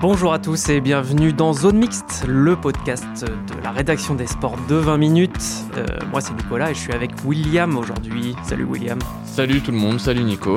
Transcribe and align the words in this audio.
Bonjour 0.00 0.32
à 0.32 0.38
tous 0.38 0.68
et 0.68 0.80
bienvenue 0.80 1.32
dans 1.32 1.52
Zone 1.54 1.78
Mixte, 1.78 2.24
le 2.28 2.54
podcast 2.56 3.04
de 3.24 3.62
la 3.62 3.70
rédaction 3.70 4.14
des 4.14 4.26
sports 4.26 4.56
de 4.68 4.74
20 4.76 4.98
minutes. 4.98 5.32
Euh, 5.76 5.86
moi 6.10 6.20
c'est 6.20 6.34
Nicolas 6.34 6.70
et 6.70 6.74
je 6.74 6.80
suis 6.80 6.92
avec 6.92 7.12
William 7.24 7.76
aujourd'hui. 7.78 8.34
Salut 8.44 8.64
William. 8.64 8.98
Salut 9.24 9.60
tout 9.62 9.70
le 9.72 9.78
monde, 9.78 9.98
salut 9.98 10.22
Nico. 10.22 10.56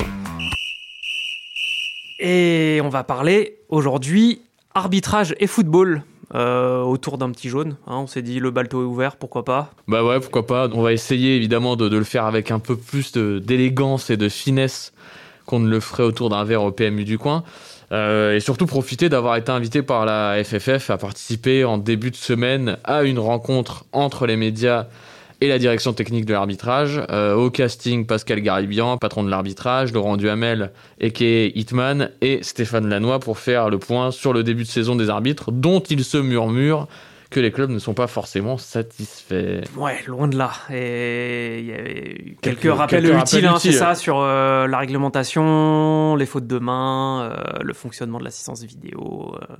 Et 2.19 2.81
on 2.83 2.89
va 2.89 3.03
parler 3.03 3.57
aujourd'hui 3.69 4.41
arbitrage 4.75 5.33
et 5.39 5.47
football. 5.47 6.03
euh, 6.35 6.81
autour 6.81 7.17
d'un 7.17 7.31
petit 7.31 7.49
jaune, 7.49 7.77
hein. 7.87 7.95
on 7.97 8.05
s'est 8.07 8.21
dit 8.21 8.39
le 8.39 8.51
balto 8.51 8.83
est 8.83 8.85
ouvert, 8.85 9.15
pourquoi 9.15 9.43
pas? 9.43 9.71
Bah 9.87 10.03
ouais, 10.03 10.19
pourquoi 10.19 10.45
pas. 10.45 10.69
On 10.73 10.83
va 10.83 10.93
essayer 10.93 11.35
évidemment 11.35 11.75
de, 11.75 11.89
de 11.89 11.97
le 11.97 12.03
faire 12.03 12.25
avec 12.25 12.51
un 12.51 12.59
peu 12.59 12.75
plus 12.75 13.13
d'élégance 13.13 14.09
et 14.11 14.17
de 14.17 14.29
finesse 14.29 14.93
qu'on 15.47 15.59
ne 15.59 15.67
le 15.69 15.79
ferait 15.79 16.03
autour 16.03 16.29
d'un 16.29 16.43
verre 16.43 16.61
au 16.61 16.71
PMU 16.71 17.03
du 17.03 17.17
coin. 17.17 17.43
Euh, 17.91 18.35
et 18.35 18.39
surtout 18.39 18.67
profiter 18.67 19.09
d'avoir 19.09 19.35
été 19.35 19.51
invité 19.51 19.81
par 19.81 20.05
la 20.05 20.43
FFF 20.43 20.89
à 20.91 20.97
participer 20.97 21.65
en 21.65 21.77
début 21.77 22.11
de 22.11 22.15
semaine 22.15 22.77
à 22.83 23.03
une 23.03 23.17
rencontre 23.17 23.85
entre 23.93 24.27
les 24.27 24.35
médias 24.35 24.85
et 25.41 25.47
la 25.47 25.57
direction 25.57 25.93
technique 25.93 26.25
de 26.25 26.33
l'arbitrage. 26.33 27.01
Euh, 27.09 27.33
au 27.33 27.49
casting, 27.49 28.05
Pascal 28.05 28.41
Garibian, 28.41 28.97
patron 28.97 29.23
de 29.23 29.29
l'arbitrage, 29.29 29.93
Laurent 29.93 30.17
Duhamel, 30.17 30.71
a.k.a. 31.01 31.45
Hitman, 31.55 32.11
et 32.21 32.43
Stéphane 32.43 32.87
Lannoy 32.89 33.19
pour 33.19 33.39
faire 33.39 33.69
le 33.69 33.79
point 33.79 34.11
sur 34.11 34.33
le 34.33 34.43
début 34.43 34.63
de 34.63 34.67
saison 34.67 34.95
des 34.95 35.09
arbitres, 35.09 35.51
dont 35.51 35.79
il 35.79 36.03
se 36.03 36.17
murmure 36.17 36.87
que 37.29 37.39
les 37.39 37.51
clubs 37.51 37.69
ne 37.69 37.77
sont 37.79 37.93
pas 37.93 38.07
forcément 38.07 38.57
satisfaits. 38.57 39.61
Ouais, 39.77 40.01
loin 40.07 40.27
de 40.27 40.35
là. 40.37 40.51
Et 40.71 41.59
il 41.59 41.65
y 41.65 41.73
avait 41.73 42.35
quelques, 42.41 42.59
Quelques- 42.61 42.77
rappels 42.77 43.03
quelques 43.03 43.21
utiles, 43.21 43.45
rappels 43.45 43.45
hein, 43.47 43.55
utiles. 43.57 43.73
ça, 43.73 43.95
sur 43.95 44.19
euh, 44.19 44.65
la 44.67 44.77
réglementation, 44.79 46.15
les 46.15 46.25
fautes 46.25 46.47
de 46.47 46.57
main, 46.59 47.23
euh, 47.31 47.59
le 47.61 47.73
fonctionnement 47.73 48.19
de 48.19 48.23
l'assistance 48.23 48.63
vidéo, 48.63 49.35
euh, 49.41 49.55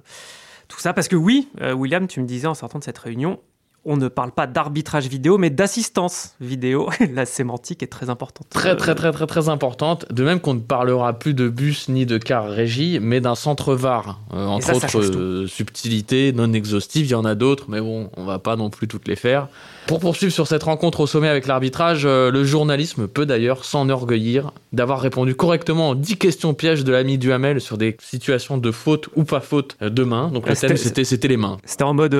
tout 0.67 0.79
ça. 0.79 0.93
Parce 0.93 1.07
que 1.07 1.15
oui, 1.15 1.49
William, 1.75 2.07
tu 2.07 2.19
me 2.21 2.25
disais 2.25 2.47
en 2.47 2.53
sortant 2.55 2.79
de 2.79 2.83
cette 2.83 2.97
réunion, 2.97 3.39
on 3.85 3.97
ne 3.97 4.07
parle 4.07 4.31
pas 4.31 4.45
d'arbitrage 4.47 5.07
vidéo, 5.07 5.37
mais 5.37 5.49
d'assistance 5.49 6.35
vidéo. 6.41 6.89
La 7.13 7.25
sémantique 7.25 7.81
est 7.83 7.87
très 7.87 8.09
importante. 8.09 8.47
Très 8.49 8.75
très 8.75 8.93
très 8.95 9.11
très 9.11 9.25
très 9.27 9.49
importante. 9.49 10.05
De 10.11 10.23
même 10.23 10.39
qu'on 10.39 10.53
ne 10.53 10.59
parlera 10.59 11.13
plus 11.13 11.33
de 11.33 11.47
bus 11.49 11.89
ni 11.89 12.05
de 12.05 12.17
car 12.17 12.49
régie, 12.49 12.99
mais 13.01 13.21
d'un 13.21 13.35
centre 13.35 13.73
VAR. 13.75 14.19
Euh, 14.33 14.45
entre 14.45 14.67
ça, 14.67 14.87
ça 14.87 14.97
autres 14.97 15.17
euh, 15.17 15.47
subtilités 15.47 16.33
non 16.33 16.51
exhaustives, 16.53 17.05
il 17.05 17.11
y 17.11 17.15
en 17.15 17.25
a 17.25 17.35
d'autres, 17.35 17.65
mais 17.69 17.79
bon, 17.81 18.09
on 18.17 18.25
va 18.25 18.39
pas 18.39 18.55
non 18.55 18.69
plus 18.69 18.87
toutes 18.87 19.07
les 19.07 19.15
faire. 19.15 19.47
Pour 19.87 19.99
poursuivre 19.99 20.31
sur 20.33 20.45
cette 20.45 20.63
rencontre 20.63 20.99
au 20.99 21.07
sommet 21.07 21.29
avec 21.29 21.47
l'arbitrage, 21.47 22.03
euh, 22.05 22.29
le 22.31 22.43
journalisme 22.43 23.07
peut 23.07 23.25
d'ailleurs 23.25 23.65
s'enorgueillir 23.65 24.51
d'avoir 24.71 25.01
répondu 25.01 25.33
correctement 25.33 25.89
aux 25.91 25.95
10 25.95 26.17
questions 26.17 26.53
pièges 26.53 26.83
de 26.83 26.91
l'ami 26.91 27.17
Duhamel 27.17 27.59
sur 27.59 27.77
des 27.77 27.97
situations 27.99 28.57
de 28.57 28.71
faute 28.71 29.09
ou 29.15 29.23
pas 29.23 29.39
faute 29.39 29.77
de 29.81 30.03
main. 30.03 30.29
Donc 30.29 30.43
Ah, 30.45 30.51
le 30.51 30.55
thème 30.55 30.77
c'était- 30.77 31.27
les 31.27 31.37
mains. 31.37 31.57
C'était 31.65 31.83
en 31.83 31.93
mode 31.93 32.15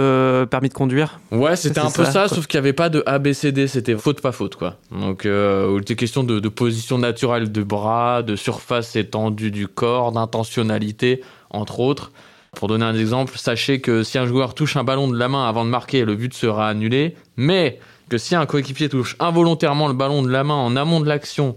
permis 0.49 0.69
de 0.69 0.73
conduire? 0.73 1.19
Ouais, 1.31 1.48
c'était 1.55 1.79
C'est 1.79 1.85
un 1.85 1.91
peu 1.91 2.05
ça, 2.05 2.27
sauf 2.27 2.47
qu'il 2.47 2.57
n'y 2.59 2.65
avait 2.65 2.73
pas 2.73 2.89
de 2.89 3.03
ABCD, 3.05 3.67
c'était 3.67 3.95
faute 3.95 4.21
pas 4.21 4.31
faute 4.31 4.55
quoi. 4.55 4.77
Donc 4.91 5.25
euh, 5.25 5.73
il 5.75 5.81
était 5.81 5.95
question 5.95 6.23
de, 6.23 6.39
de 6.39 6.49
position 6.49 6.97
naturelle 6.97 7.51
de 7.51 7.63
bras, 7.63 8.23
de 8.23 8.35
surface 8.35 8.95
étendue 8.95 9.51
du 9.51 9.67
corps, 9.67 10.11
d'intentionnalité, 10.11 11.21
entre 11.49 11.79
autres. 11.79 12.11
Pour 12.55 12.67
donner 12.67 12.85
un 12.85 12.95
exemple, 12.95 13.37
sachez 13.37 13.79
que 13.79 14.03
si 14.03 14.17
un 14.17 14.25
joueur 14.25 14.55
touche 14.55 14.75
un 14.75 14.83
ballon 14.83 15.07
de 15.07 15.17
la 15.17 15.27
main 15.27 15.47
avant 15.47 15.65
de 15.65 15.69
marquer, 15.69 16.03
le 16.03 16.15
but 16.15 16.33
sera 16.33 16.67
annulé, 16.67 17.15
mais 17.37 17.79
que 18.09 18.17
si 18.17 18.35
un 18.35 18.45
coéquipier 18.45 18.89
touche 18.89 19.15
involontairement 19.19 19.87
le 19.87 19.93
ballon 19.93 20.23
de 20.23 20.29
la 20.29 20.43
main 20.43 20.55
en 20.55 20.75
amont 20.75 20.99
de 20.99 21.07
l'action 21.07 21.55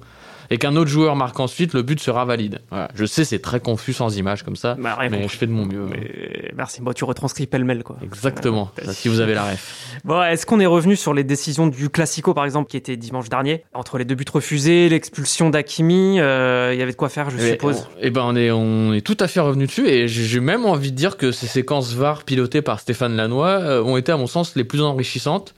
et 0.53 0.59
qu'un 0.59 0.77
autre 0.77 0.91
joueur 0.91 1.17
marque 1.17 1.41
ensuite, 1.41 1.73
le 1.75 1.83
but 1.83 1.99
sera 2.01 2.25
valide. 2.25 2.61
Voilà. 2.71 2.89
Je 2.95 3.05
sais, 3.07 3.25
c'est 3.25 3.39
très 3.41 3.59
confus 3.61 3.93
sans 3.93 4.17
images 4.17 4.43
comme 4.43 4.57
ça, 4.57 4.77
Bah, 4.79 4.99
mais 5.11 5.23
je 5.29 5.37
fais 5.37 5.47
de 5.47 5.53
mon 5.53 5.65
mieux. 5.65 5.87
Mais 5.91 6.51
merci, 6.55 6.83
moi 6.83 6.95
tu 6.95 7.05
retranscris 7.05 7.47
pêle-mêle 7.47 7.83
quoi. 7.83 7.97
Exactement, 8.03 8.71
Ouais. 8.87 8.93
si 8.93 9.09
vous 9.09 9.21
avez 9.21 9.35
la 9.35 9.45
ref. 9.45 9.99
Bon, 10.05 10.23
est-ce 10.23 10.47
qu'on 10.47 10.61
est 10.61 10.67
revenu 10.67 10.97
sur 10.97 11.15
les 11.15 11.25
décisions 11.25 11.67
du 11.67 11.89
Classico, 11.89 12.35
par 12.35 12.45
exemple, 12.45 12.69
qui 12.71 12.77
était 12.77 12.97
dimanche 12.97 13.29
dernier? 13.29 13.65
Entre 13.73 13.99
les 13.99 14.05
deux 14.05 14.15
buts 14.15 14.25
refusés, 14.33 14.89
l'expulsion 14.89 15.49
d'Akimi, 15.51 16.19
euh, 16.21 16.71
il 16.75 16.79
y 16.79 16.83
avait 16.83 16.93
de 16.93 16.97
quoi 16.97 17.09
faire, 17.09 17.31
je 17.31 17.37
Eh, 17.39 17.51
suppose. 17.53 17.87
on- 17.91 17.99
Eh 18.03 18.11
ben, 18.11 18.23
on 18.25 18.37
est, 18.37 18.51
on 18.51 18.93
est 18.93 19.01
tout 19.01 19.17
à 19.21 19.29
fait 19.29 19.41
revenu 19.41 19.67
dessus 19.67 19.87
et 19.89 20.09
j'ai 20.09 20.41
même 20.41 20.65
envie 20.67 20.91
de 20.93 20.97
dire 20.97 21.17
que 21.17 21.33
ces 21.33 21.47
séquences 21.47 21.95
VAR 21.95 22.25
pilotées 22.25 22.63
par 22.63 22.81
Stéphane 22.81 23.17
Lannoy 23.17 23.47
euh, 23.49 23.83
ont 23.83 23.97
été, 23.97 24.13
à 24.13 24.17
mon 24.17 24.27
sens, 24.27 24.57
les 24.57 24.65
plus 24.65 24.83
enrichissantes 24.83 25.55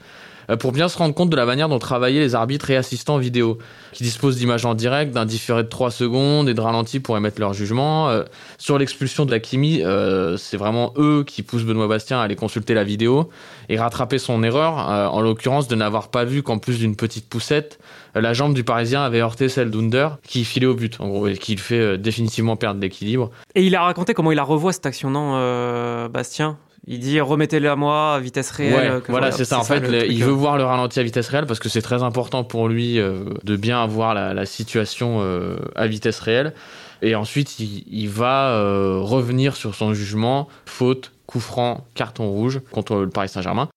pour 0.59 0.73
bien 0.73 0.89
se 0.89 0.99
rendre 0.99 1.15
compte 1.15 1.31
de 1.31 1.37
la 1.37 1.47
manière 1.47 1.69
dont 1.69 1.79
travaillaient 1.79 2.21
les 2.21 2.35
arbitres 2.35 2.71
et 2.71 2.77
assistants 2.77 3.19
vidéo, 3.19 3.59
qui 3.93 4.03
disposent 4.03 4.37
d'images 4.37 4.65
en 4.65 4.75
direct, 4.75 5.13
d'un 5.13 5.27
différé 5.27 5.63
de 5.63 5.69
3 5.69 5.91
secondes 5.91 6.49
et 6.49 6.55
de 6.55 6.61
ralenti 6.61 7.01
pour 7.01 7.17
émettre 7.17 7.41
leur 7.41 7.53
jugement. 7.53 8.09
Euh, 8.09 8.25
sur 8.59 8.79
l'expulsion 8.79 9.25
de 9.25 9.35
Hakimi, 9.35 9.83
euh, 9.83 10.37
c'est 10.37 10.57
vraiment 10.57 10.93
eux 10.97 11.25
qui 11.27 11.43
poussent 11.43 11.65
Benoît 11.65 11.89
Bastien 11.89 12.21
à 12.21 12.23
aller 12.23 12.37
consulter 12.37 12.75
la 12.75 12.85
vidéo 12.85 13.31
et 13.69 13.79
rattraper 13.79 14.19
son 14.19 14.43
erreur, 14.43 14.91
euh, 14.91 15.07
en 15.07 15.21
l'occurrence 15.21 15.69
de 15.69 15.75
n'avoir 15.75 16.09
pas 16.09 16.25
vu 16.25 16.43
qu'en 16.43 16.59
plus 16.59 16.79
d'une 16.79 16.97
petite 16.97 17.29
poussette, 17.29 17.79
euh, 18.17 18.21
la 18.21 18.33
jambe 18.33 18.55
du 18.55 18.65
Parisien 18.65 19.03
avait 19.03 19.21
heurté 19.21 19.49
celle 19.49 19.71
d'Under, 19.71 20.09
qui 20.27 20.45
filait 20.45 20.67
au 20.67 20.75
but, 20.75 21.01
en 21.01 21.09
gros, 21.09 21.27
et 21.27 21.37
qui 21.37 21.55
le 21.55 21.61
fait 21.61 21.81
euh, 21.81 21.97
définitivement 21.97 22.57
perdre 22.57 22.81
l'équilibre. 22.81 23.31
Et 23.55 23.65
il 23.65 23.75
a 23.75 23.83
raconté 23.83 24.15
comment 24.15 24.33
il 24.33 24.39
a 24.39 24.43
revoit 24.43 24.73
cette 24.73 24.87
action, 24.87 25.11
non, 25.11 25.33
euh, 25.37 26.09
Bastien? 26.09 26.59
Il 26.87 26.99
dit 26.99 27.19
remettez-le 27.21 27.71
à 27.71 27.77
moi 27.77 28.15
à 28.15 28.21
vitesse 28.21 28.51
réelle. 28.51 28.75
Ouais, 28.75 28.89
euh, 28.91 29.01
que 29.01 29.11
voilà, 29.11 29.33
c'est 29.33 29.47
ça. 29.47 29.59
En 29.59 29.65
fait, 29.65 29.81
le- 29.81 30.11
il 30.11 30.23
euh. 30.23 30.27
veut 30.27 30.33
voir 30.33 30.59
le 30.59 30.65
ralenti 30.65 31.01
à 31.01 31.03
vitesse 31.03 31.29
réelle 31.29 31.47
parce 31.47 31.59
que 31.59 31.71
c'est 31.71 31.81
très 31.81 32.03
important 32.03 32.45
pour 32.45 32.69
lui 32.69 32.99
euh, 32.99 33.25
de 33.43 33.57
bien 33.57 33.83
avoir 33.83 34.13
la, 34.13 34.35
la 34.35 34.45
situation 34.45 35.21
euh, 35.23 35.57
à 35.77 35.87
vitesse 35.87 36.21
réelle. 36.21 36.53
Et 37.01 37.15
ensuite, 37.15 37.59
il, 37.59 37.85
il 37.91 38.09
va 38.11 38.51
euh, 38.51 38.99
revenir 39.01 39.57
sur 39.57 39.75
son 39.75 39.95
jugement 39.95 40.49
faute, 40.67 41.13
coup 41.27 41.41
franc, 41.41 41.87
carton 41.95 42.29
rouge 42.29 42.61
contre 42.71 42.97
le 42.97 43.09
Paris 43.09 43.29
Saint-Germain. 43.31 43.69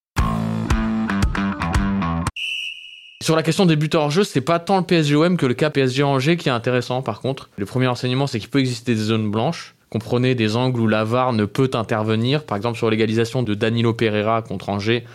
Sur 3.24 3.36
la 3.36 3.44
question 3.44 3.66
des 3.66 3.76
buts 3.76 3.90
hors 3.94 4.12
jeu, 4.12 4.24
c'est 4.24 4.42
pas 4.42 4.60
tant 4.60 4.78
le 4.78 4.84
PSG-OM 4.84 5.38
que 5.38 5.46
le 5.46 5.54
cas 5.54 5.70
PSG-Angers 5.70 6.38
qui 6.38 6.50
est 6.50 6.52
intéressant 6.52 7.02
par 7.02 7.20
contre. 7.20 7.50
Le 7.58 7.66
premier 7.66 7.88
enseignement, 7.88 8.28
c'est 8.28 8.40
qu'il 8.40 8.50
peut 8.50 8.60
exister 8.60 8.94
des 8.96 9.02
zones 9.02 9.30
blanches. 9.32 9.76
Comprenez 9.90 10.36
des 10.36 10.56
angles 10.58 10.80
où 10.82 10.88
la 10.88 11.04
VAR 11.04 11.32
ne 11.34 11.46
peut 11.46 11.70
intervenir. 11.74 12.44
Par 12.44 12.58
exemple, 12.58 12.78
sur 12.78 12.90
l'égalisation 12.90 13.42
de 13.44 13.54
Danilo 13.54 13.94
Pereira 13.94 14.42
contre 14.42 14.70
Angers, 14.70 15.06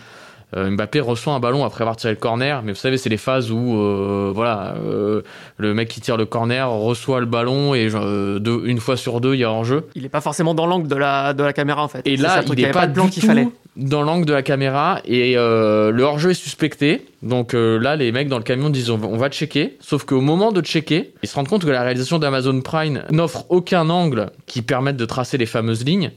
euh, 0.56 0.70
Mbappé 0.70 1.00
reçoit 1.00 1.32
un 1.34 1.40
ballon 1.40 1.64
après 1.64 1.82
avoir 1.82 1.96
tiré 1.96 2.12
le 2.12 2.18
corner, 2.18 2.62
mais 2.62 2.72
vous 2.72 2.78
savez, 2.78 2.96
c'est 2.98 3.08
les 3.08 3.16
phases 3.16 3.50
où 3.50 3.74
euh, 3.78 4.32
voilà, 4.34 4.74
euh, 4.86 5.22
le 5.56 5.72
mec 5.74 5.88
qui 5.88 6.00
tire 6.02 6.16
le 6.18 6.26
corner 6.26 6.70
reçoit 6.70 7.20
le 7.20 7.26
ballon 7.26 7.74
et 7.74 7.88
euh, 7.94 8.38
deux- 8.38 8.62
une 8.66 8.78
fois 8.78 8.96
sur 8.98 9.20
deux, 9.22 9.34
il 9.34 9.40
y 9.40 9.44
a 9.44 9.50
hors-jeu. 9.50 9.88
Il 9.94 10.04
est 10.04 10.10
pas 10.10 10.20
forcément 10.20 10.54
dans 10.54 10.66
l'angle 10.66 10.88
de 10.88 10.96
la, 10.96 11.32
de 11.32 11.42
la 11.42 11.52
caméra, 11.54 11.82
en 11.82 11.88
fait. 11.88 12.02
Et 12.06 12.16
là, 12.18 12.42
il 12.46 12.52
y 12.52 12.56
n'est 12.56 12.64
avait 12.64 12.72
pas, 12.72 12.86
de 12.86 12.92
blanc 12.92 13.04
du 13.06 13.10
qu'il 13.12 13.22
fallait. 13.24 13.48
Dans 13.76 14.02
l'angle 14.02 14.26
de 14.26 14.32
la 14.32 14.42
caméra 14.42 15.00
et 15.04 15.36
euh, 15.36 15.90
le 15.90 16.02
hors-jeu 16.02 16.30
est 16.30 16.34
suspecté. 16.34 17.06
Donc 17.22 17.54
euh, 17.54 17.78
là, 17.78 17.96
les 17.96 18.12
mecs 18.12 18.28
dans 18.28 18.38
le 18.38 18.44
camion 18.44 18.70
disent 18.70 18.90
on 18.90 18.98
va, 18.98 19.06
on 19.06 19.16
va 19.16 19.30
checker. 19.30 19.76
Sauf 19.80 20.04
qu'au 20.04 20.20
moment 20.20 20.52
de 20.52 20.60
checker, 20.60 21.14
ils 21.22 21.28
se 21.28 21.34
rendent 21.34 21.48
compte 21.48 21.64
que 21.64 21.70
la 21.70 21.82
réalisation 21.82 22.18
d'Amazon 22.18 22.60
Prime 22.60 23.04
n'offre 23.10 23.46
aucun 23.48 23.88
angle 23.88 24.30
qui 24.46 24.62
permette 24.62 24.96
de 24.96 25.04
tracer 25.04 25.38
les 25.38 25.46
fameuses 25.46 25.84
lignes. 25.84 26.12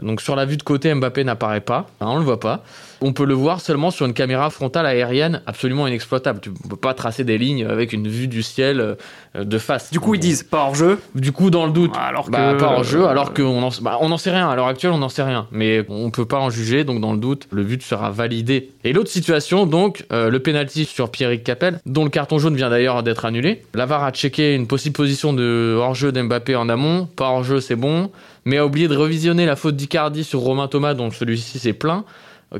Donc 0.00 0.20
sur 0.20 0.36
la 0.36 0.44
vue 0.44 0.56
de 0.56 0.62
côté, 0.62 0.92
Mbappé 0.94 1.24
n'apparaît 1.24 1.60
pas, 1.60 1.86
hein, 2.00 2.06
on 2.08 2.16
le 2.16 2.24
voit 2.24 2.40
pas. 2.40 2.62
On 3.04 3.12
peut 3.12 3.24
le 3.24 3.34
voir 3.34 3.60
seulement 3.60 3.90
sur 3.90 4.06
une 4.06 4.14
caméra 4.14 4.48
frontale 4.50 4.86
aérienne 4.86 5.42
absolument 5.46 5.88
inexploitable. 5.88 6.38
Tu 6.40 6.52
peux 6.52 6.76
pas 6.76 6.94
tracer 6.94 7.24
des 7.24 7.36
lignes 7.36 7.66
avec 7.66 7.92
une 7.92 8.06
vue 8.06 8.28
du 8.28 8.44
ciel 8.44 8.80
euh, 8.80 9.44
de 9.44 9.58
face. 9.58 9.90
Du 9.90 9.98
coup, 9.98 10.14
ils 10.14 10.20
disent 10.20 10.44
pas 10.44 10.58
hors 10.58 10.76
jeu. 10.76 11.00
Du 11.16 11.32
coup, 11.32 11.50
dans 11.50 11.66
le 11.66 11.72
doute, 11.72 11.92
Alors 11.96 12.26
que. 12.26 12.30
bah, 12.30 12.54
pas 12.54 12.68
en 12.68 12.84
jeu, 12.84 13.06
alors 13.06 13.34
qu'on 13.34 13.60
en, 13.60 13.70
bah, 13.80 13.98
on 14.00 14.08
n'en 14.08 14.18
sait 14.18 14.30
rien. 14.30 14.48
À 14.48 14.54
l'heure 14.54 14.68
actuelle, 14.68 14.92
on 14.92 14.98
n'en 14.98 15.08
sait 15.08 15.24
rien. 15.24 15.48
Mais 15.50 15.84
on 15.88 16.10
peut 16.10 16.26
pas 16.26 16.38
en 16.38 16.48
juger, 16.48 16.84
donc 16.84 17.00
dans 17.00 17.12
le 17.12 17.18
doute, 17.18 17.48
le 17.50 17.64
but 17.64 17.82
sera 17.82 18.10
validé. 18.10 18.70
Et 18.84 18.92
l'autre 18.92 19.10
situation, 19.10 19.66
donc, 19.66 20.04
euh, 20.12 20.30
le 20.30 20.38
penalty 20.38 20.84
sur 20.84 21.10
Pierrick 21.10 21.42
Capel, 21.42 21.80
dont 21.86 22.04
le 22.04 22.10
carton 22.10 22.38
jaune 22.38 22.54
vient 22.54 22.70
d'ailleurs 22.70 23.02
d'être 23.02 23.24
annulé. 23.24 23.62
La 23.74 23.86
VAR 23.86 24.04
a 24.04 24.12
checké 24.12 24.54
une 24.54 24.68
possible 24.68 24.94
position 24.94 25.32
de 25.32 25.76
hors-jeu 25.76 26.12
d'Mbappé 26.12 26.54
en 26.54 26.68
amont. 26.68 27.06
Pas 27.16 27.30
hors-jeu, 27.30 27.60
c'est 27.60 27.76
bon. 27.76 28.10
Mais 28.44 28.58
a 28.58 28.66
oublié 28.66 28.88
de 28.88 28.96
revisionner 28.96 29.46
la 29.46 29.56
faute 29.56 29.76
d'Icardi 29.76 30.24
sur 30.24 30.40
Romain 30.40 30.68
Thomas, 30.68 30.94
dont 30.94 31.10
celui-ci 31.10 31.58
s'est 31.58 31.72
plein. 31.72 32.04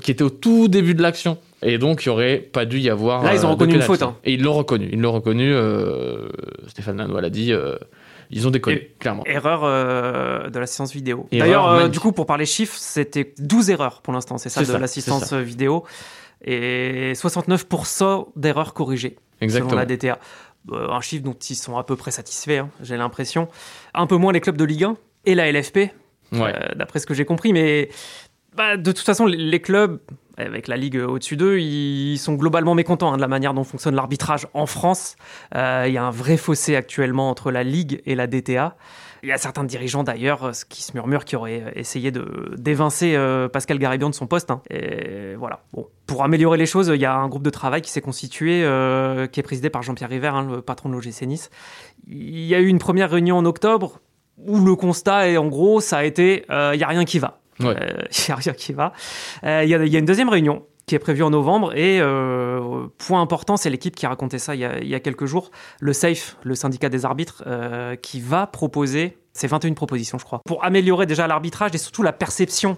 qui 0.01 0.11
était 0.11 0.23
au 0.25 0.31
tout 0.31 0.69
début 0.69 0.95
de 0.95 1.03
l'action. 1.03 1.37
Et 1.61 1.77
donc, 1.77 2.07
il 2.07 2.09
n'y 2.09 2.13
aurait 2.15 2.39
pas 2.39 2.65
dû 2.65 2.79
y 2.81 2.89
avoir. 2.89 3.23
Là, 3.23 3.35
ils 3.35 3.45
ont 3.45 3.49
euh, 3.51 3.53
reconnu 3.53 3.75
une 3.75 3.83
faute, 3.83 4.01
hein. 4.03 4.17
Et 4.25 4.33
ils 4.33 4.43
l'ont 4.43 4.55
reconnu. 4.55 4.89
Ils 4.91 4.99
l'ont 5.01 5.13
reconnu. 5.13 5.53
euh, 5.53 6.29
Stéphane 6.69 6.97
Lanois 6.97 7.21
l'a 7.21 7.29
dit. 7.29 7.53
euh, 7.53 7.77
ils 8.31 8.49
ont 8.49 8.51
déconné, 8.51 8.77
Et- 8.77 8.95
clairement. 8.99 9.23
Erreur 9.27 9.61
euh, 9.65 10.49
de 10.49 10.59
l'assistance 10.59 10.95
vidéo. 10.95 11.27
D'ailleurs, 11.31 11.69
euh, 11.69 11.89
du 11.89 12.01
coup, 12.01 12.13
pour 12.13 12.25
parler 12.25 12.47
chiffres, 12.47 12.77
c'était 12.79 13.35
12 13.39 13.69
erreurs 13.69 14.01
pour 14.01 14.15
l'instant, 14.15 14.39
c'est 14.39 14.49
ça, 14.49 14.65
de 14.65 14.73
l'assistance 14.79 15.35
vidéo. 15.35 15.85
Et 16.45 17.13
69% 17.15 18.29
d'erreurs 18.37 18.75
corrigées, 18.75 19.17
Exactement. 19.41 19.71
selon 19.71 19.81
la 19.81 19.87
DTA. 19.87 20.19
Euh, 20.73 20.89
un 20.91 21.01
chiffre 21.01 21.25
dont 21.25 21.35
ils 21.35 21.55
sont 21.55 21.77
à 21.77 21.85
peu 21.85 21.97
près 21.97 22.11
satisfaits, 22.13 22.53
hein, 22.59 22.69
j'ai 22.83 22.97
l'impression. 22.97 23.49
Un 23.95 24.07
peu 24.07 24.17
moins 24.17 24.33
les 24.33 24.41
clubs 24.41 24.57
de 24.57 24.65
Ligue 24.65 24.85
1 24.85 24.97
et 25.25 25.35
la 25.35 25.51
LFP, 25.51 25.77
Ouais. 26.33 26.55
euh, 26.55 26.75
d'après 26.77 26.99
ce 26.99 27.07
que 27.07 27.15
j'ai 27.15 27.25
compris. 27.25 27.53
Mais 27.53 27.89
bah, 28.57 28.77
de 28.77 28.93
toute 28.93 29.05
façon, 29.05 29.27
les- 29.27 29.61
clubs, 29.61 30.01
avec 30.37 30.67
la 30.67 30.77
Ligue 30.77 30.97
au-dessus 30.97 31.37
d'eux, 31.37 31.59
ils 31.61 32.19
sont 32.19 32.35
globalement 32.35 32.75
mécontents 32.75 33.13
hein, 33.13 33.17
de 33.17 33.21
la 33.21 33.29
manière 33.29 33.55
dont 33.55 33.65
fonctionne 33.65 33.95
l'arbitrage 33.95 34.47
en 34.55 34.67
France. 34.67 35.17
Euh, 35.55 35.85
Il 35.87 35.93
y 35.95 35.99
a 35.99 36.05
un 36.05 36.11
vrai 36.11 36.37
fossé 36.37 36.75
actuellement 36.77 37.29
entre 37.31 37.51
la 37.51 37.63
Ligue 37.63 38.01
et 38.07 38.15
la 38.15 38.27
DTA. 38.27 38.77
Il 39.23 39.29
y 39.29 39.33
a 39.33 39.39
certains 39.39 39.63
dirigeants 39.63 40.03
d'ailleurs 40.03 40.43
euh, 40.45 40.51
qui 40.69 40.83
se 40.83 40.95
murmurent 40.95 41.25
qui 41.25 41.37
auraient 41.37 41.73
essayé 41.77 42.11
de 42.11 42.55
d'évincer 42.57 43.15
euh, 43.15 43.49
Pascal 43.49 43.79
Garibian 43.79 44.11
de 44.11 44.15
son 44.15 44.27
poste. 44.27 44.51
hein. 44.51 44.63
Et 44.71 45.35
voilà. 45.37 45.61
Bon, 45.75 45.87
pour 46.07 46.25
améliorer 46.25 46.59
les 46.59 46.67
choses, 46.67 46.91
il 46.93 47.01
y 47.01 47.05
a 47.05 47.15
un 47.15 47.29
groupe 47.29 47.45
de 47.45 47.51
travail 47.51 47.83
qui 47.83 47.91
s'est 47.91 48.01
constitué, 48.01 48.63
euh, 48.65 49.27
qui 49.29 49.39
est 49.39 49.45
présidé 49.45 49.71
par 49.71 49.83
Jean-Pierre 49.83 50.09
River, 50.11 50.29
hein, 50.29 50.47
le 50.51 50.61
patron 50.63 50.89
de 50.89 50.95
l'OGC 50.95 51.23
Nice. 51.27 51.51
Il 52.09 52.41
y 52.47 52.55
a 52.55 52.61
eu 52.61 52.67
une 52.67 52.79
première 52.81 53.11
réunion 53.11 53.37
en 53.37 53.45
octobre 53.45 54.01
où 54.39 54.59
le 54.65 54.75
constat 54.77 55.29
est 55.29 55.37
en 55.37 55.49
gros, 55.49 55.81
ça 55.81 55.99
a 55.99 56.05
été, 56.05 56.45
euh, 56.51 56.73
il 56.75 56.81
y 56.81 56.85
a 56.85 56.89
rien 56.89 57.05
qui 57.05 57.19
va. 57.19 57.41
Ouais. 57.61 57.77
Euh, 57.81 58.03
Il 58.11 58.25
y 58.29 58.33
a 58.33 58.37
rien 58.37 58.53
qui 58.53 58.73
va. 58.73 58.93
Euh, 59.45 59.63
Il 59.65 59.71
y, 59.71 59.75
a, 59.75 59.85
il 59.85 59.93
y 59.93 59.97
a 59.97 59.99
une 59.99 60.05
deuxième 60.05 60.29
réunion 60.29 60.65
qui 60.87 60.95
est 60.97 60.99
prévue 60.99 61.23
en 61.23 61.31
novembre 61.31 61.77
et 61.77 62.01
euh, 62.01 62.87
point 62.99 63.21
important, 63.21 63.57
c'est 63.57 63.71
l'équipe 63.71 63.95
qui 63.95 64.05
a 64.05 64.09
raconté 64.09 64.39
ça 64.39 64.55
il 64.55 64.61
y 64.61 64.65
a, 64.65 64.79
il 64.81 64.89
y 64.89 64.95
a 64.95 65.01
quelques 65.01 65.27
jours, 65.27 65.51
le 65.81 65.93
SAFE, 65.93 66.37
le 66.43 66.55
syndicat 66.55 66.89
des 66.89 67.05
arbitres, 67.05 67.45
euh, 67.47 67.95
qui 67.95 68.21
va 68.21 68.47
proposer, 68.49 69.17
c'est 69.33 69.47
21 69.47 69.75
propositions 69.75 70.19
je 70.19 70.25
crois, 70.25 70.41
pour 70.45 70.65
améliorer 70.65 71.07
déjà 71.07 71.27
l'arbitrage 71.29 71.71
et 71.75 71.79
surtout 71.79 72.03
la 72.03 72.13
perception 72.13 72.77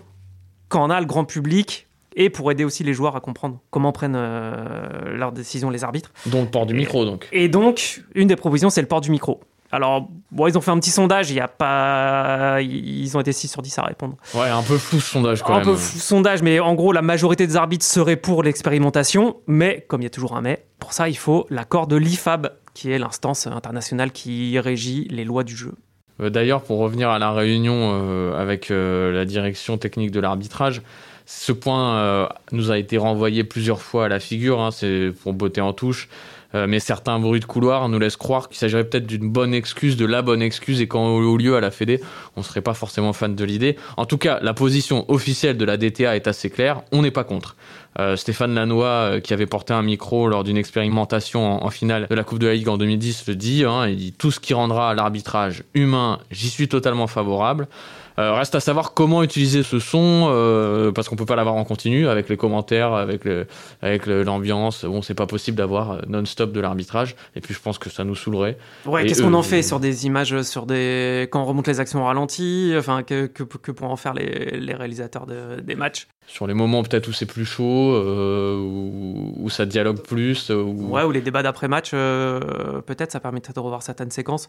qu'en 0.69 0.91
a 0.91 1.01
le 1.01 1.07
grand 1.07 1.25
public 1.25 1.89
et 2.17 2.31
pour 2.31 2.53
aider 2.53 2.65
aussi 2.65 2.85
les 2.85 2.93
joueurs 2.93 3.17
à 3.17 3.21
comprendre 3.21 3.61
comment 3.71 3.91
prennent 3.91 4.15
euh, 4.17 5.17
leurs 5.17 5.33
décisions 5.33 5.71
les 5.71 5.83
arbitres. 5.83 6.13
Dont 6.27 6.43
le 6.43 6.49
port 6.49 6.67
du 6.67 6.75
micro, 6.75 7.05
donc. 7.05 7.29
Et 7.33 7.49
donc, 7.49 8.03
une 8.15 8.29
des 8.29 8.37
propositions, 8.37 8.71
c'est 8.71 8.83
le 8.83 8.87
port 8.87 9.01
du 9.01 9.11
micro. 9.11 9.41
Alors, 9.75 10.09
bon, 10.31 10.47
ils 10.47 10.57
ont 10.57 10.61
fait 10.61 10.71
un 10.71 10.79
petit 10.79 10.91
sondage, 10.91 11.31
il 11.31 11.37
y 11.37 11.41
a 11.41 11.49
pas... 11.49 12.61
Ils 12.61 13.17
ont 13.17 13.21
été 13.21 13.33
6 13.33 13.49
sur 13.49 13.61
10 13.61 13.79
à 13.79 13.83
répondre. 13.83 14.17
Ouais, 14.33 14.49
un 14.49 14.63
peu 14.63 14.79
flou 14.79 15.01
ce 15.01 15.11
sondage, 15.11 15.43
quand 15.43 15.55
un 15.55 15.57
même. 15.57 15.65
peu 15.65 15.75
fou 15.75 15.99
sondage, 15.99 16.43
mais 16.43 16.61
en 16.61 16.75
gros, 16.75 16.93
la 16.93 17.03
majorité 17.03 17.45
des 17.45 17.57
arbitres 17.57 17.85
seraient 17.85 18.15
pour 18.15 18.45
l'expérimentation, 18.45 19.37
mais, 19.49 19.85
comme 19.89 20.01
il 20.03 20.05
y 20.05 20.07
a 20.07 20.11
toujours 20.11 20.37
un 20.37 20.43
mais, 20.43 20.65
pour 20.79 20.93
ça, 20.93 21.09
il 21.09 21.17
faut 21.17 21.47
l'accord 21.51 21.89
de 21.89 21.97
l'IFAB, 21.97 22.51
qui 22.73 22.93
est 22.93 22.99
l'instance 22.99 23.49
internationale 23.49 24.13
qui 24.13 24.59
régit 24.61 25.09
les 25.11 25.25
lois 25.25 25.43
du 25.43 25.57
jeu. 25.57 25.73
Euh, 26.21 26.31
D'ailleurs, 26.31 26.63
pour 26.63 26.79
revenir 26.79 27.11
à 27.11 27.19
la 27.19 27.33
réunion 27.33 27.75
euh, 27.95 28.41
avec 28.41 28.71
euh, 28.71 29.13
la 29.13 29.25
direction 29.25 29.77
technique 29.77 30.13
de 30.13 30.21
l'arbitrage, 30.21 30.83
ce 31.27 31.53
point 31.53 32.29
nous 32.53 32.71
a 32.71 32.77
été 32.77 32.99
renvoyé 32.99 33.45
plusieurs 33.45 33.81
fois 33.81 34.05
à 34.05 34.09
la 34.09 34.21
figure, 34.21 34.61
hein, 34.61 34.71
c'est 34.71 35.11
pour 35.23 35.33
botter 35.33 35.63
en 35.63 35.73
touche, 35.73 36.11
euh, 36.55 36.67
mais 36.69 36.81
certains 36.81 37.19
bruits 37.19 37.41
de 37.41 37.45
couloir 37.45 37.89
nous 37.89 37.99
laissent 37.99 38.17
croire 38.17 38.49
qu'il 38.49 38.59
s'agirait 38.59 38.85
peut-être 38.85 39.07
d'une 39.07 39.31
bonne 39.31 39.55
excuse, 39.55 39.97
de 39.97 40.07
la 40.07 40.23
bonne 40.23 40.43
excuse, 40.43 40.81
et 40.81 40.89
qu'en 40.89 41.07
au 41.07 41.37
lieu 41.37 41.57
à 41.57 41.61
la 41.61 41.71
Fédé, 41.71 42.01
on 42.37 42.43
serait 42.43 42.63
pas 42.63 42.75
forcément 42.75 43.13
fan 43.13 43.35
de 43.35 43.45
l'idée. 43.45 43.77
En 43.97 44.07
tout 44.07 44.19
cas, 44.19 44.39
la 44.43 44.55
position 44.55 45.05
officielle 45.11 45.57
de 45.57 45.65
la 45.65 45.77
DTA 45.77 46.17
est 46.17 46.27
assez 46.27 46.51
claire, 46.51 46.83
on 46.93 47.03
n'est 47.03 47.11
pas 47.11 47.25
contre. 47.25 47.57
Euh, 47.99 48.17
Stéphane 48.17 48.55
Lannoy, 48.55 48.85
euh, 48.85 49.21
qui 49.21 49.33
avait 49.33 49.47
porté 49.47 49.73
un 49.73 49.83
micro 49.83 50.27
lors 50.29 50.43
d'une 50.43 50.57
expérimentation 50.57 51.63
en, 51.63 51.67
en 51.67 51.71
finale 51.71 52.09
de 52.11 52.15
la 52.15 52.25
Coupe 52.25 52.41
de 52.41 52.49
la 52.49 52.55
Ligue 52.55 52.69
en 52.69 52.77
2010, 52.77 53.29
le 53.29 53.37
dit. 53.37 53.65
Hein, 53.65 53.87
il 53.89 53.97
dit 53.97 54.13
tout 54.13 54.33
ce 54.33 54.41
qui 54.41 54.53
rendra 54.53 54.95
l'arbitrage 54.95 55.63
humain, 55.75 56.19
j'y 56.31 56.49
suis 56.49 56.69
totalement 56.69 57.07
favorable. 57.07 57.69
Euh, 58.17 58.33
reste 58.35 58.55
à 58.55 58.61
savoir 58.61 58.95
comment 58.95 59.25
utiliser 59.25 59.65
ce 59.65 59.81
son, 59.81 60.29
euh, 60.31 60.93
parce 60.93 61.09
qu'on 61.09 61.17
peut 61.17 61.27
pas 61.27 61.35
l'avoir 61.35 61.57
en 61.57 61.65
continu 61.65 62.07
avec 62.07 62.29
les 62.29 62.37
commentaires, 62.37 62.93
avec 62.93 63.25
le, 63.25 63.47
avec 63.83 64.07
l'ambiance. 64.07 64.85
Bon, 64.85 65.03
c'est 65.03 65.15
pas 65.15 65.27
possible 65.27 65.57
d'avoir 65.57 65.91
euh, 65.93 65.99
non-stop 66.07 66.53
de 66.53 66.61
l'arbitrage. 66.61 67.17
Et 67.35 67.41
puis 67.41 67.55
je 67.55 67.61
pense 67.61 67.79
que 67.79 67.91
ça 67.91 68.05
nous 68.05 68.15
saoulerait. 68.15 68.57
Ouais, 68.87 69.05
qu'est-ce 69.05 69.23
qu'on 69.23 69.35
en 69.35 69.43
fait 69.43 69.63
sur 69.63 69.81
des 69.81 70.07
images, 70.07 70.43
sur 70.43 70.65
des 70.67 71.27
quand 71.33 71.43
on 71.43 71.45
remonte 71.45 71.67
les 71.67 71.81
actions 71.81 72.03
au 72.03 72.07
ralenti, 72.07 72.73
enfin 72.79 73.03
que, 73.03 73.27
que, 73.27 73.43
que 73.43 73.73
pourront 73.73 73.91
en 73.93 73.97
faire 73.97 74.15
les, 74.15 74.59
les 74.61 74.75
réalisateurs 74.75 75.27
de- 75.27 75.61
des 75.61 75.75
matchs? 75.75 76.07
Sur 76.29 76.47
les 76.47 76.55
moments 76.55 76.83
peut-être 76.85 77.09
où 77.09 77.13
c'est 77.13 77.27
plus 77.27 77.45
chaud, 77.45 77.95
euh, 77.95 78.57
où, 78.57 79.35
où 79.39 79.51
ça 79.51 79.67
dialogue 79.67 79.99
plus. 80.01 80.51
Où... 80.51 80.89
Ouais, 80.91 81.03
ou 81.03 81.11
les 81.11 81.21
débats 81.21 81.43
d'après-match, 81.43 81.91
euh, 81.95 82.81
peut-être 82.81 83.11
ça 83.13 83.19
permettrait 83.21 83.53
de 83.53 83.61
revoir 83.61 83.83
certaines 83.83 84.11
séquences. 84.13 84.47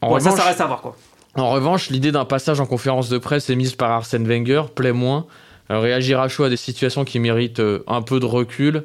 En 0.00 0.12
Ouais, 0.14 0.20
ça, 0.20 0.30
ça 0.30 0.44
reste 0.44 0.60
à 0.60 0.66
voir 0.66 0.80
quoi. 0.80 0.96
En 1.36 1.50
revanche, 1.50 1.90
l'idée 1.90 2.12
d'un 2.12 2.24
passage 2.24 2.60
en 2.60 2.66
conférence 2.66 3.08
de 3.08 3.18
presse 3.18 3.50
émise 3.50 3.74
par 3.74 3.90
Arsène 3.90 4.26
Wenger 4.26 4.64
plaît 4.74 4.92
moins. 4.92 5.26
Euh, 5.70 5.78
réagir 5.80 6.20
à 6.20 6.28
chaud 6.28 6.44
à 6.44 6.50
des 6.50 6.56
situations 6.56 7.04
qui 7.04 7.18
méritent 7.18 7.60
euh, 7.60 7.82
un 7.86 8.02
peu 8.02 8.20
de 8.20 8.26
recul, 8.26 8.84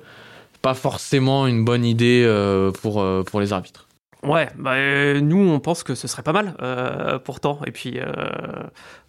pas 0.61 0.73
forcément 0.73 1.45
une 1.45 1.65
bonne 1.65 1.83
idée 1.83 2.23
euh, 2.25 2.71
pour, 2.71 3.05
pour 3.25 3.41
les 3.41 3.53
arbitres. 3.53 3.88
Ouais, 4.21 4.49
bah, 4.57 4.71
euh, 4.73 5.21
nous 5.21 5.37
on 5.49 5.59
pense 5.61 5.83
que 5.83 5.95
ce 5.95 6.07
serait 6.07 6.23
pas 6.23 6.33
mal 6.33 6.53
euh, 6.61 7.19
pourtant. 7.19 7.59
Et 7.65 7.71
puis, 7.71 7.99
euh, 7.99 8.05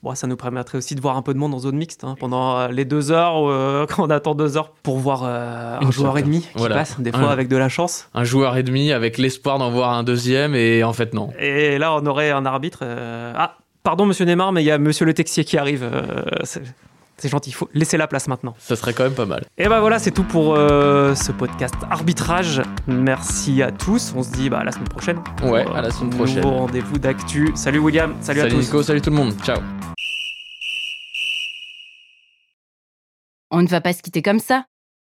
bon, 0.04 0.14
ça 0.14 0.28
nous 0.28 0.36
permettrait 0.36 0.78
aussi 0.78 0.94
de 0.94 1.00
voir 1.00 1.16
un 1.16 1.22
peu 1.22 1.34
de 1.34 1.38
monde 1.38 1.52
en 1.52 1.58
zone 1.58 1.74
mixte 1.76 2.04
hein, 2.04 2.14
pendant 2.20 2.68
les 2.68 2.84
deux 2.84 3.10
heures, 3.10 3.34
quand 3.88 4.04
on 4.04 4.10
attend 4.10 4.36
deux 4.36 4.56
heures 4.56 4.70
pour 4.84 4.98
voir 4.98 5.24
un 5.24 5.80
Une 5.80 5.90
joueur 5.90 6.16
et 6.16 6.22
demi 6.22 6.42
qui 6.42 6.48
Voilà. 6.54 6.76
passe, 6.76 7.00
des 7.00 7.10
fois 7.10 7.22
Un- 7.22 7.28
avec 7.30 7.48
de 7.48 7.56
la 7.56 7.68
chance. 7.68 8.08
Un 8.14 8.22
joueur 8.24 8.56
et 8.56 8.62
demi 8.62 8.92
avec 8.92 9.18
l'espoir 9.18 9.58
d'en 9.58 9.70
voir 9.70 9.92
un 9.92 10.04
deuxième 10.04 10.54
et 10.54 10.84
en 10.84 10.92
fait 10.92 11.12
non. 11.12 11.30
Et 11.40 11.78
là, 11.78 11.92
on 11.94 12.06
aurait 12.06 12.30
un 12.30 12.46
arbitre. 12.46 12.84
Ah, 12.86 13.56
pardon, 13.82 14.06
monsieur 14.06 14.24
Neymar, 14.26 14.52
mais 14.52 14.62
il 14.62 14.66
y 14.66 14.70
a 14.70 14.78
monsieur 14.78 15.06
Le 15.06 15.14
Texier 15.14 15.44
qui 15.44 15.58
arrive. 15.58 15.90
C'est 17.20 17.28
gentil, 17.28 17.50
il 17.50 17.52
faut 17.52 17.68
laisser 17.74 17.96
la 17.96 18.06
place 18.06 18.28
maintenant. 18.28 18.54
Ça 18.58 18.76
serait 18.76 18.94
quand 18.94 19.04
même 19.04 19.14
pas 19.14 19.26
mal. 19.26 19.44
Et 19.58 19.68
ben 19.68 19.80
voilà, 19.80 19.98
c'est 19.98 20.10
tout 20.10 20.24
pour 20.24 20.54
euh, 20.56 21.14
ce 21.14 21.32
podcast 21.32 21.74
arbitrage. 21.90 22.62
Merci 22.86 23.62
à 23.62 23.70
tous. 23.70 24.14
On 24.16 24.22
se 24.22 24.30
dit 24.30 24.48
bah, 24.48 24.60
à 24.60 24.64
la 24.64 24.72
semaine 24.72 24.88
prochaine. 24.88 25.18
Ouais, 25.42 25.64
Pour, 25.64 25.76
à 25.76 25.82
la 25.82 25.90
semaine 25.90 26.10
prochaine. 26.10 26.36
Nouveau 26.36 26.56
rendez-vous 26.56 26.98
d'actu. 26.98 27.50
Salut 27.54 27.78
William, 27.78 28.14
salut, 28.20 28.40
à 28.40 28.48
tous. 28.48 28.56
Nico, 28.56 28.82
salut 28.82 29.00
tout 29.00 29.10
le 29.10 29.16
monde. 29.16 29.34
Ciao. 29.44 29.58
On 33.50 33.62
ne 33.62 33.68
va 33.68 33.80
pas 33.80 33.92
se 33.92 34.02
quitter 34.02 34.22
comme 34.22 34.38
ça. 34.38 34.64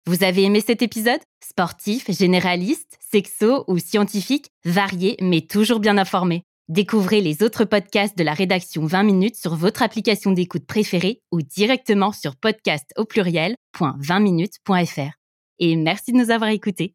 Vous 0.07 0.25
avez 0.25 0.43
aimé 0.45 0.63
cet 0.67 0.83
épisode? 0.83 1.21
Sportif, 1.47 2.11
généraliste, 2.11 2.99
sexo 3.13 3.65
ou 3.69 3.79
scientifique, 3.79 4.49
varié 4.65 5.17
mais 5.21 5.43
toujours 5.43 5.79
bien 5.79 5.99
informé. 5.99 6.43
Découvrez 6.71 7.21
les 7.21 7.43
autres 7.43 7.65
podcasts 7.65 8.17
de 8.17 8.23
la 8.23 8.33
rédaction 8.33 8.87
20 8.87 9.03
minutes 9.03 9.35
sur 9.35 9.57
votre 9.57 9.83
application 9.83 10.31
d'écoute 10.31 10.67
préférée 10.67 11.21
ou 11.33 11.43
directement 11.43 12.13
sur 12.13 12.37
podcast 12.37 12.93
au 12.97 13.05
pluriel.20minutes.fr. 13.05 15.11
Et 15.59 15.75
merci 15.75 16.13
de 16.13 16.19
nous 16.19 16.31
avoir 16.31 16.51
écoutés. 16.51 16.95